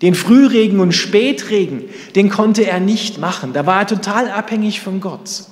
den 0.00 0.14
Frühregen 0.14 0.80
und 0.80 0.92
Spätregen, 0.92 1.84
den 2.14 2.28
konnte 2.28 2.66
er 2.66 2.78
nicht 2.78 3.18
machen. 3.18 3.52
Da 3.52 3.66
war 3.66 3.80
er 3.80 3.86
total 3.86 4.30
abhängig 4.30 4.80
von 4.80 5.00
Gott. 5.00 5.44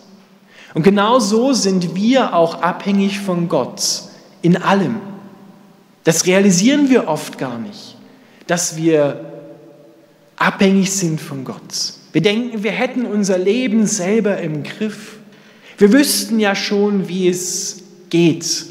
Und 0.75 0.83
genau 0.83 1.19
so 1.19 1.53
sind 1.53 1.95
wir 1.95 2.35
auch 2.35 2.63
abhängig 2.63 3.21
von 3.21 3.49
Gott 3.49 4.03
in 4.41 4.57
allem. 4.57 4.97
Das 6.05 6.27
realisieren 6.27 6.89
wir 6.91 7.09
oft 7.09 7.39
gar 7.39 7.59
nicht, 7.59 7.97
dass 8.47 8.77
wir 8.77 9.33
abhängig 10.37 10.91
sind 10.93 11.21
von 11.21 11.45
Gott. 11.45 11.95
Wir 12.13 12.23
denken, 12.23 12.63
wir 12.63 12.73
hätten 12.73 13.07
unser 13.07 13.39
Leben 13.39 13.87
selber 13.87 14.39
im 14.39 14.63
Griff. 14.63 15.19
Wir 15.79 15.93
wüssten 15.93 16.41
ja 16.41 16.55
schon, 16.55 17.09
wie 17.09 17.29
es 17.29 17.83
geht. 18.11 18.67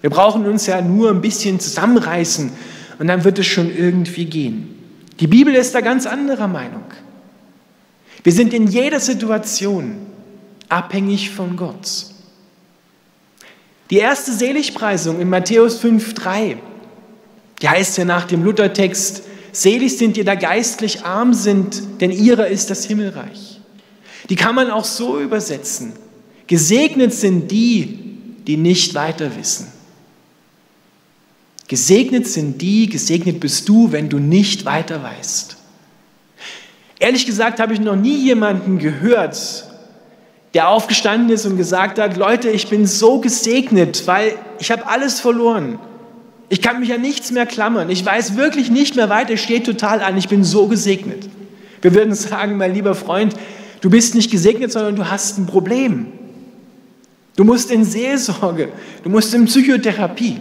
Wir 0.00 0.10
brauchen 0.10 0.46
uns 0.46 0.66
ja 0.66 0.80
nur 0.80 1.10
ein 1.10 1.20
bisschen 1.20 1.60
zusammenreißen 1.60 2.50
und 2.98 3.06
dann 3.06 3.24
wird 3.24 3.38
es 3.38 3.46
schon 3.46 3.74
irgendwie 3.74 4.26
gehen. 4.26 4.74
Die 5.20 5.26
Bibel 5.26 5.54
ist 5.54 5.74
da 5.74 5.80
ganz 5.80 6.06
anderer 6.06 6.46
Meinung. 6.46 6.84
Wir 8.22 8.32
sind 8.32 8.54
in 8.54 8.68
jeder 8.68 9.00
Situation 9.00 9.96
abhängig 10.68 11.30
von 11.30 11.56
Gott. 11.56 12.06
Die 13.90 13.96
erste 13.96 14.32
Seligpreisung 14.32 15.20
in 15.20 15.30
Matthäus 15.30 15.82
5,3, 15.82 16.56
die 17.62 17.68
heißt 17.68 17.98
ja 17.98 18.04
nach 18.04 18.26
dem 18.26 18.44
Luthertext, 18.44 19.22
Selig 19.52 19.96
sind 19.96 20.16
die, 20.16 20.24
da 20.24 20.34
geistlich 20.34 21.04
arm 21.04 21.34
sind, 21.34 22.00
denn 22.00 22.10
ihrer 22.10 22.48
ist 22.48 22.70
das 22.70 22.84
Himmelreich. 22.84 23.60
Die 24.28 24.36
kann 24.36 24.54
man 24.54 24.70
auch 24.70 24.84
so 24.84 25.18
übersetzen. 25.20 25.94
Gesegnet 26.46 27.14
sind 27.14 27.50
die, 27.50 27.98
die 28.46 28.56
nicht 28.56 28.94
weiter 28.94 29.36
wissen. 29.36 29.66
Gesegnet 31.66 32.26
sind 32.26 32.62
die, 32.62 32.88
gesegnet 32.88 33.40
bist 33.40 33.68
du, 33.68 33.90
wenn 33.92 34.08
du 34.08 34.18
nicht 34.18 34.64
weiter 34.64 35.02
weißt. 35.02 35.56
Ehrlich 36.98 37.26
gesagt 37.26 37.60
habe 37.60 37.74
ich 37.74 37.80
noch 37.80 37.96
nie 37.96 38.24
jemanden 38.24 38.78
gehört, 38.78 39.67
der 40.54 40.68
aufgestanden 40.68 41.30
ist 41.30 41.46
und 41.46 41.56
gesagt 41.56 41.98
hat, 41.98 42.16
Leute, 42.16 42.48
ich 42.50 42.68
bin 42.68 42.86
so 42.86 43.20
gesegnet, 43.20 44.06
weil 44.06 44.32
ich 44.58 44.70
habe 44.70 44.86
alles 44.86 45.20
verloren. 45.20 45.78
Ich 46.48 46.62
kann 46.62 46.80
mich 46.80 46.92
an 46.92 47.02
nichts 47.02 47.30
mehr 47.30 47.44
klammern. 47.44 47.90
Ich 47.90 48.04
weiß 48.04 48.36
wirklich 48.36 48.70
nicht 48.70 48.96
mehr 48.96 49.10
weiter. 49.10 49.34
Ich 49.34 49.42
stehe 49.42 49.62
total 49.62 50.00
an. 50.00 50.16
Ich 50.16 50.28
bin 50.28 50.44
so 50.44 50.66
gesegnet. 50.66 51.28
Wir 51.82 51.94
würden 51.94 52.14
sagen, 52.14 52.56
mein 52.56 52.72
lieber 52.72 52.94
Freund, 52.94 53.34
du 53.82 53.90
bist 53.90 54.14
nicht 54.14 54.30
gesegnet, 54.30 54.72
sondern 54.72 54.96
du 54.96 55.10
hast 55.10 55.38
ein 55.38 55.46
Problem. 55.46 56.06
Du 57.36 57.44
musst 57.44 57.70
in 57.70 57.84
Seelsorge, 57.84 58.70
du 59.04 59.10
musst 59.10 59.32
in 59.34 59.44
Psychotherapie. 59.44 60.38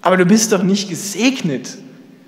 Aber 0.00 0.16
du 0.16 0.24
bist 0.24 0.52
doch 0.52 0.62
nicht 0.62 0.88
gesegnet. 0.88 1.76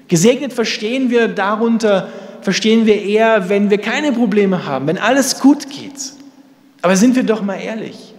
Gesegnet 0.09 0.53
verstehen 0.53 1.11
wir 1.11 1.29
darunter, 1.29 2.09
verstehen 2.43 2.85
wir 2.85 3.03
eher, 3.03 3.49
wenn 3.49 3.71
wir 3.71 3.79
keine 3.79 4.13
Probleme 4.13 4.67
haben, 4.67 4.87
wenn 4.87 4.99
alles 4.99 5.41
gut 5.41 5.71
geht. 5.71 6.20
Aber 6.83 6.97
sind 6.97 7.17
wir 7.17 7.25
doch 7.25 7.43
mal 7.43 7.57
ehrlich. 7.57 8.15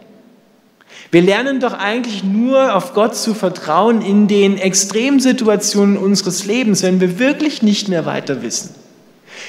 Wir 1.12 1.22
lernen 1.22 1.60
doch 1.60 1.74
eigentlich 1.74 2.24
nur 2.24 2.74
auf 2.75 2.94
Gott 2.94 3.15
zu 3.15 3.34
vertrauen 3.34 4.01
in 4.01 4.27
den 4.30 4.58
Extremsituationen 4.58 5.98
unseres 5.98 6.46
Lebens, 6.46 6.84
wenn 6.84 7.01
wir 7.01 7.20
wirklich 7.20 7.62
nicht 7.62 7.89
mehr 7.89 8.06
weiter 8.06 8.41
wissen. 8.41 8.75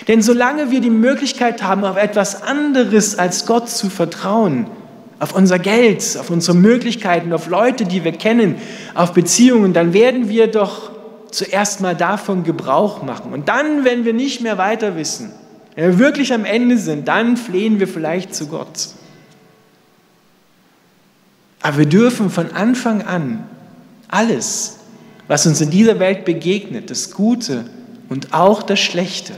Denn 0.08 0.22
solange 0.22 0.70
wir 0.70 0.80
die 0.80 0.90
Möglichkeit 0.90 1.62
haben, 1.62 1.84
auf 1.84 1.96
etwas 1.96 2.42
anderes 2.42 3.18
als 3.18 3.46
Gott 3.46 3.68
zu 3.68 3.90
vertrauen, 3.90 4.66
auf 5.20 5.34
unser 5.36 5.60
Geld, 5.60 6.16
auf 6.18 6.30
unsere 6.30 6.56
Möglichkeiten, 6.56 7.32
auf 7.32 7.46
Leute, 7.46 7.84
die 7.84 8.02
wir 8.02 8.12
kennen, 8.12 8.56
auf 8.94 9.12
Beziehungen, 9.12 9.72
dann 9.72 9.92
werden 9.92 10.28
wir 10.28 10.48
doch 10.48 10.90
zuerst 11.30 11.80
mal 11.80 11.94
davon 11.94 12.42
Gebrauch 12.42 13.02
machen. 13.02 13.32
Und 13.32 13.48
dann, 13.48 13.84
wenn 13.84 14.04
wir 14.04 14.14
nicht 14.14 14.40
mehr 14.40 14.58
weiter 14.58 14.96
wissen, 14.96 15.30
wenn 15.76 15.92
wir 15.92 15.98
wirklich 16.00 16.34
am 16.34 16.44
Ende 16.44 16.76
sind, 16.76 17.06
dann 17.06 17.36
flehen 17.36 17.78
wir 17.78 17.86
vielleicht 17.86 18.34
zu 18.34 18.48
Gott. 18.48 18.88
Aber 21.62 21.78
wir 21.78 21.86
dürfen 21.86 22.28
von 22.28 22.50
Anfang 22.50 23.02
an 23.02 23.44
alles, 24.08 24.78
was 25.28 25.46
uns 25.46 25.60
in 25.60 25.70
dieser 25.70 25.98
Welt 26.00 26.24
begegnet, 26.24 26.90
das 26.90 27.12
Gute 27.12 27.64
und 28.08 28.34
auch 28.34 28.62
das 28.62 28.80
Schlechte, 28.80 29.32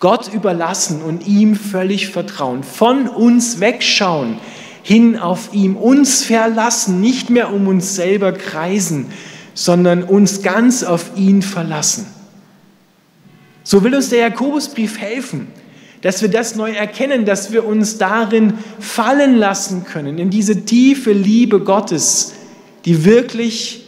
Gott 0.00 0.32
überlassen 0.32 1.02
und 1.02 1.26
ihm 1.26 1.54
völlig 1.56 2.08
vertrauen, 2.08 2.62
von 2.62 3.08
uns 3.08 3.60
wegschauen, 3.60 4.38
hin 4.82 5.18
auf 5.18 5.52
ihm, 5.52 5.76
uns 5.76 6.24
verlassen, 6.24 7.00
nicht 7.00 7.30
mehr 7.30 7.52
um 7.52 7.68
uns 7.68 7.94
selber 7.94 8.32
kreisen, 8.32 9.06
sondern 9.54 10.02
uns 10.02 10.42
ganz 10.42 10.82
auf 10.82 11.10
ihn 11.16 11.42
verlassen. 11.42 12.06
So 13.64 13.84
will 13.84 13.94
uns 13.94 14.08
der 14.08 14.20
Jakobusbrief 14.20 14.98
helfen, 14.98 15.48
dass 16.02 16.20
wir 16.20 16.28
das 16.28 16.56
neu 16.56 16.72
erkennen, 16.72 17.24
dass 17.24 17.52
wir 17.52 17.64
uns 17.64 17.96
darin 17.96 18.54
fallen 18.78 19.36
lassen 19.36 19.84
können, 19.84 20.18
in 20.18 20.30
diese 20.30 20.64
tiefe 20.64 21.12
Liebe 21.12 21.60
Gottes, 21.60 22.34
die 22.84 23.04
wirklich 23.04 23.84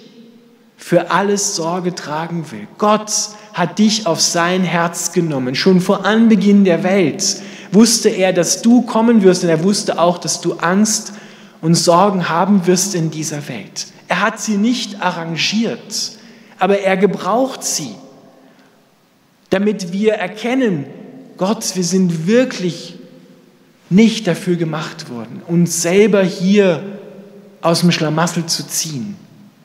für 0.76 1.11
alles 1.11 1.56
Sorge 1.56 1.94
tragen 1.94 2.47
will. 2.50 2.68
Gott 2.78 3.11
hat 3.52 3.78
dich 3.78 4.06
auf 4.06 4.21
sein 4.21 4.62
Herz 4.62 5.12
genommen. 5.12 5.54
Schon 5.54 5.80
vor 5.80 6.04
Anbeginn 6.04 6.64
der 6.64 6.83
Welt 6.85 7.37
wusste 7.73 8.09
er, 8.09 8.33
dass 8.33 8.62
du 8.62 8.83
kommen 8.83 9.23
wirst 9.23 9.42
und 9.42 9.50
er 9.50 9.64
wusste 9.64 9.99
auch, 9.99 10.18
dass 10.18 10.40
du 10.40 10.54
Angst 10.54 11.14
und 11.61 11.75
Sorgen 11.75 12.28
haben 12.28 12.66
wirst 12.66 12.94
in 12.94 13.11
dieser 13.11 13.49
Welt. 13.49 13.87
Er 14.06 14.21
hat 14.21 14.38
sie 14.38 14.56
nicht 14.56 15.02
arrangiert, 15.02 16.12
aber 16.59 16.78
er 16.78 16.97
gebraucht 16.97 17.64
sie, 17.64 17.94
damit 19.50 19.92
wir 19.92 20.14
erkennen, 20.14 20.87
Gott, 21.37 21.75
wir 21.75 21.85
sind 21.85 22.26
wirklich 22.26 22.97
nicht 23.91 24.26
dafür 24.26 24.57
gemacht 24.57 25.11
worden, 25.11 25.43
uns 25.47 25.83
selber 25.83 26.23
hier 26.23 26.83
aus 27.61 27.81
dem 27.81 27.93
Schlamassel 27.93 28.47
zu 28.47 28.67
ziehen, 28.67 29.17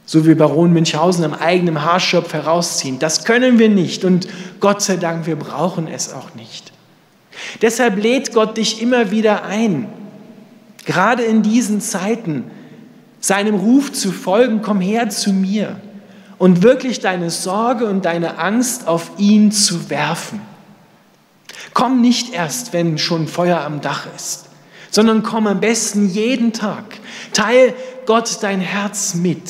so 0.05 0.25
wie 0.25 0.35
Baron 0.35 0.73
Münchhausen 0.73 1.23
am 1.25 1.33
eigenen 1.33 1.83
Haarschopf 1.83 2.33
herausziehen. 2.33 2.99
Das 2.99 3.25
können 3.25 3.59
wir 3.59 3.69
nicht 3.69 4.03
und 4.03 4.27
Gott 4.59 4.81
sei 4.81 4.97
Dank, 4.97 5.27
wir 5.27 5.35
brauchen 5.35 5.87
es 5.87 6.13
auch 6.13 6.35
nicht. 6.35 6.71
Deshalb 7.61 8.01
lädt 8.01 8.33
Gott 8.33 8.57
dich 8.57 8.81
immer 8.81 9.11
wieder 9.11 9.43
ein, 9.43 9.87
gerade 10.85 11.23
in 11.23 11.41
diesen 11.41 11.81
Zeiten, 11.81 12.45
seinem 13.19 13.55
Ruf 13.55 13.91
zu 13.91 14.11
folgen, 14.11 14.61
komm 14.61 14.79
her 14.79 15.09
zu 15.09 15.33
mir 15.33 15.75
und 16.37 16.63
wirklich 16.63 16.99
deine 16.99 17.29
Sorge 17.29 17.85
und 17.85 18.05
deine 18.05 18.39
Angst 18.39 18.87
auf 18.87 19.11
ihn 19.17 19.51
zu 19.51 19.89
werfen. 19.89 20.41
Komm 21.73 22.01
nicht 22.01 22.33
erst, 22.33 22.73
wenn 22.73 22.97
schon 22.97 23.27
Feuer 23.27 23.61
am 23.61 23.81
Dach 23.81 24.07
ist, 24.15 24.45
sondern 24.91 25.23
komm 25.23 25.47
am 25.47 25.59
besten 25.59 26.09
jeden 26.09 26.53
Tag. 26.53 26.83
Teil 27.33 27.73
Gott 28.05 28.39
dein 28.41 28.59
Herz 28.59 29.13
mit. 29.13 29.41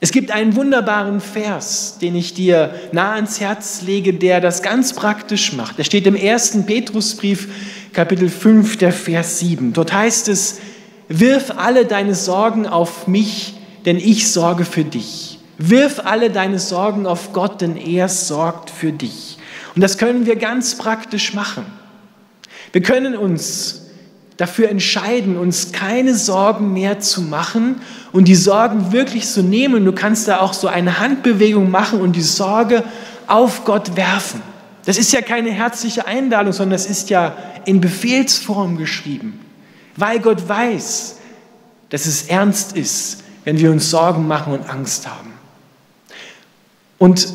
Es 0.00 0.12
gibt 0.12 0.30
einen 0.32 0.54
wunderbaren 0.54 1.20
Vers, 1.20 1.96
den 2.00 2.14
ich 2.14 2.34
dir 2.34 2.74
nah 2.92 3.14
ans 3.14 3.40
Herz 3.40 3.80
lege, 3.82 4.12
der 4.12 4.42
das 4.42 4.62
ganz 4.62 4.92
praktisch 4.92 5.54
macht. 5.54 5.78
Der 5.78 5.84
steht 5.84 6.06
im 6.06 6.14
ersten 6.14 6.66
Petrusbrief, 6.66 7.48
Kapitel 7.94 8.28
5, 8.28 8.76
der 8.76 8.92
Vers 8.92 9.38
7. 9.38 9.72
Dort 9.72 9.94
heißt 9.94 10.28
es, 10.28 10.58
wirf 11.08 11.52
alle 11.56 11.86
deine 11.86 12.14
Sorgen 12.14 12.66
auf 12.66 13.06
mich, 13.06 13.54
denn 13.86 13.96
ich 13.96 14.30
sorge 14.30 14.66
für 14.66 14.84
dich. 14.84 15.38
Wirf 15.56 16.02
alle 16.04 16.30
deine 16.30 16.58
Sorgen 16.58 17.06
auf 17.06 17.32
Gott, 17.32 17.60
denn 17.62 17.76
er 17.76 18.08
sorgt 18.08 18.68
für 18.68 18.92
dich. 18.92 19.38
Und 19.74 19.82
das 19.82 19.98
können 19.98 20.26
wir 20.26 20.36
ganz 20.36 20.76
praktisch 20.76 21.34
machen. 21.34 21.64
Wir 22.72 22.82
können 22.82 23.16
uns 23.16 23.82
dafür 24.36 24.68
entscheiden, 24.68 25.36
uns 25.36 25.72
keine 25.72 26.14
Sorgen 26.14 26.72
mehr 26.72 27.00
zu 27.00 27.22
machen 27.22 27.80
und 28.12 28.26
die 28.26 28.34
Sorgen 28.34 28.92
wirklich 28.92 29.28
zu 29.28 29.42
nehmen. 29.42 29.84
Du 29.84 29.92
kannst 29.92 30.28
da 30.28 30.40
auch 30.40 30.52
so 30.52 30.68
eine 30.68 30.98
Handbewegung 30.98 31.70
machen 31.70 32.00
und 32.00 32.16
die 32.16 32.22
Sorge 32.22 32.84
auf 33.26 33.64
Gott 33.64 33.96
werfen. 33.96 34.42
Das 34.84 34.98
ist 34.98 35.12
ja 35.12 35.22
keine 35.22 35.50
herzliche 35.50 36.06
Einladung, 36.06 36.52
sondern 36.52 36.72
das 36.72 36.86
ist 36.86 37.10
ja 37.10 37.36
in 37.64 37.80
Befehlsform 37.80 38.76
geschrieben, 38.76 39.40
weil 39.96 40.18
Gott 40.18 40.46
weiß, 40.46 41.18
dass 41.90 42.06
es 42.06 42.24
ernst 42.24 42.76
ist, 42.76 43.22
wenn 43.44 43.58
wir 43.58 43.70
uns 43.70 43.88
Sorgen 43.88 44.26
machen 44.26 44.52
und 44.52 44.68
Angst 44.68 45.06
haben. 45.08 45.32
Und 46.98 47.28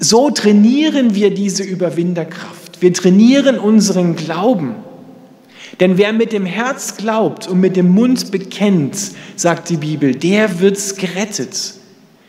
so 0.00 0.30
trainieren 0.30 1.14
wir 1.14 1.32
diese 1.32 1.62
Überwinderkraft. 1.62 2.80
Wir 2.80 2.92
trainieren 2.92 3.58
unseren 3.58 4.16
Glauben. 4.16 4.74
Denn 5.78 5.98
wer 5.98 6.12
mit 6.12 6.32
dem 6.32 6.46
Herz 6.46 6.96
glaubt 6.96 7.46
und 7.46 7.60
mit 7.60 7.76
dem 7.76 7.90
Mund 7.90 8.30
bekennt, 8.30 8.96
sagt 9.36 9.68
die 9.68 9.76
Bibel, 9.76 10.14
der 10.14 10.60
wird 10.60 10.96
gerettet. 10.96 11.74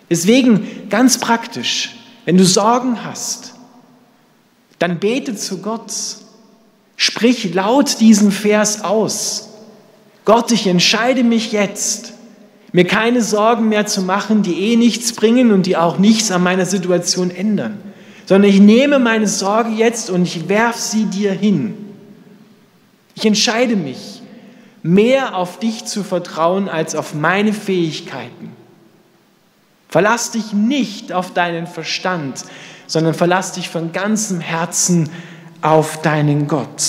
Deswegen 0.09 0.89
ganz 0.89 1.17
praktisch, 1.17 1.95
wenn 2.25 2.37
du 2.37 2.45
Sorgen 2.45 3.03
hast, 3.03 3.55
dann 4.77 4.99
bete 4.99 5.35
zu 5.35 5.59
Gott. 5.59 5.93
Sprich 6.97 7.53
laut 7.53 7.99
diesen 7.99 8.31
Vers 8.31 8.83
aus. 8.83 9.49
Gott, 10.25 10.51
ich 10.51 10.67
entscheide 10.67 11.23
mich 11.23 11.51
jetzt, 11.51 12.13
mir 12.73 12.85
keine 12.85 13.21
Sorgen 13.21 13.69
mehr 13.69 13.85
zu 13.85 14.01
machen, 14.01 14.43
die 14.43 14.71
eh 14.71 14.75
nichts 14.75 15.13
bringen 15.13 15.51
und 15.51 15.65
die 15.65 15.77
auch 15.77 15.97
nichts 15.97 16.31
an 16.31 16.43
meiner 16.43 16.65
Situation 16.65 17.31
ändern, 17.31 17.77
sondern 18.25 18.49
ich 18.49 18.59
nehme 18.59 18.99
meine 18.99 19.27
Sorge 19.27 19.71
jetzt 19.71 20.09
und 20.09 20.23
ich 20.23 20.47
werfe 20.47 20.79
sie 20.79 21.05
dir 21.05 21.33
hin. 21.33 21.75
Ich 23.15 23.25
entscheide 23.25 23.75
mich, 23.75 24.21
mehr 24.83 25.35
auf 25.35 25.59
dich 25.59 25.85
zu 25.85 26.03
vertrauen 26.03 26.69
als 26.69 26.95
auf 26.95 27.13
meine 27.13 27.53
Fähigkeiten. 27.53 28.51
Verlass 29.89 30.31
dich 30.31 30.53
nicht 30.53 31.11
auf 31.11 31.33
deinen 31.33 31.67
Verstand, 31.67 32.45
sondern 32.87 33.13
verlass 33.13 33.51
dich 33.51 33.69
von 33.69 33.91
ganzem 33.91 34.39
Herzen 34.39 35.09
auf 35.61 36.01
deinen 36.01 36.47
Gott. 36.47 36.81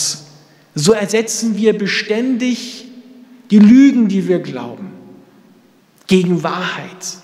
So 0.75 0.93
ersetzen 0.93 1.57
wir 1.57 1.77
beständig 1.77 2.87
die 3.51 3.59
Lügen, 3.59 4.09
die 4.09 4.29
wir 4.29 4.39
glauben, 4.39 4.92
gegen 6.13 6.43
Wahrheit. 6.43 7.17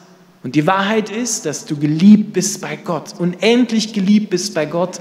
Und 0.42 0.54
die 0.54 0.66
Wahrheit 0.66 1.10
ist, 1.10 1.44
dass 1.44 1.66
du 1.66 1.76
geliebt 1.76 2.32
bist 2.32 2.62
bei 2.62 2.76
Gott, 2.76 3.12
unendlich 3.18 3.92
geliebt 3.92 4.30
bist 4.30 4.54
bei 4.54 4.64
Gott 4.64 5.00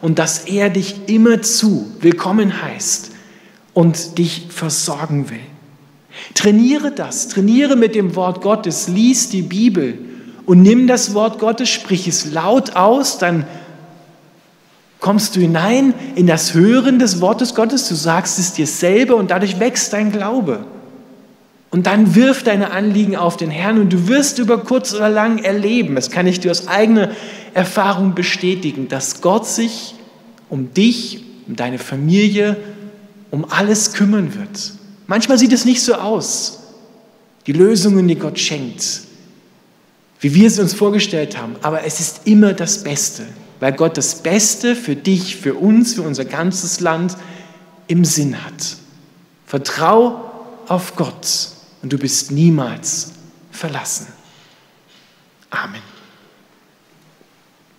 und 0.00 0.18
dass 0.18 0.46
er 0.46 0.70
dich 0.70 1.06
immer 1.08 1.42
zu 1.42 1.86
willkommen 2.00 2.62
heißt 2.62 3.10
und 3.74 4.16
dich 4.16 4.46
versorgen 4.48 5.28
will. 5.28 5.40
Trainiere 6.32 6.92
das, 6.92 7.28
trainiere 7.28 7.76
mit 7.76 7.94
dem 7.94 8.16
Wort 8.16 8.40
Gottes, 8.40 8.88
lies 8.88 9.28
die 9.28 9.42
Bibel 9.42 9.98
und 10.46 10.62
nimm 10.62 10.86
das 10.86 11.12
Wort 11.12 11.38
Gottes, 11.38 11.68
sprich 11.68 12.08
es 12.08 12.32
laut 12.32 12.74
aus, 12.74 13.18
dann 13.18 13.46
kommst 14.98 15.36
du 15.36 15.40
hinein 15.40 15.92
in 16.14 16.26
das 16.26 16.54
Hören 16.54 16.98
des 16.98 17.20
Wortes 17.20 17.54
Gottes, 17.54 17.86
du 17.86 17.96
sagst 17.96 18.38
es 18.38 18.54
dir 18.54 18.66
selber 18.66 19.16
und 19.16 19.30
dadurch 19.30 19.60
wächst 19.60 19.92
dein 19.92 20.10
Glaube. 20.10 20.64
Und 21.76 21.82
dann 21.82 22.14
wirf 22.14 22.42
deine 22.42 22.70
Anliegen 22.70 23.16
auf 23.16 23.36
den 23.36 23.50
Herrn 23.50 23.78
und 23.78 23.92
du 23.92 24.08
wirst 24.08 24.38
über 24.38 24.64
kurz 24.64 24.94
oder 24.94 25.10
lang 25.10 25.36
erleben, 25.36 25.94
das 25.94 26.10
kann 26.10 26.26
ich 26.26 26.40
dir 26.40 26.50
aus 26.50 26.68
eigener 26.68 27.10
Erfahrung 27.52 28.14
bestätigen, 28.14 28.88
dass 28.88 29.20
Gott 29.20 29.46
sich 29.46 29.94
um 30.48 30.72
dich, 30.72 31.22
um 31.46 31.54
deine 31.54 31.78
Familie, 31.78 32.56
um 33.30 33.44
alles 33.50 33.92
kümmern 33.92 34.34
wird. 34.34 34.72
Manchmal 35.06 35.36
sieht 35.36 35.52
es 35.52 35.66
nicht 35.66 35.82
so 35.82 35.96
aus. 35.96 36.60
Die 37.46 37.52
Lösungen, 37.52 38.08
die 38.08 38.14
Gott 38.14 38.38
schenkt, 38.38 39.02
wie 40.20 40.34
wir 40.34 40.46
es 40.46 40.58
uns 40.58 40.72
vorgestellt 40.72 41.36
haben, 41.36 41.56
aber 41.60 41.84
es 41.84 42.00
ist 42.00 42.22
immer 42.24 42.54
das 42.54 42.84
Beste, 42.84 43.24
weil 43.60 43.74
Gott 43.74 43.98
das 43.98 44.22
Beste 44.22 44.76
für 44.76 44.96
dich, 44.96 45.36
für 45.36 45.52
uns, 45.52 45.92
für 45.92 46.00
unser 46.00 46.24
ganzes 46.24 46.80
Land 46.80 47.18
im 47.86 48.06
Sinn 48.06 48.42
hat. 48.46 48.78
Vertrau 49.44 50.30
auf 50.68 50.96
Gott 50.96 51.54
und 51.86 51.92
du 51.92 51.98
bist 51.98 52.32
niemals 52.32 53.12
verlassen. 53.52 54.08
Amen. 55.50 55.95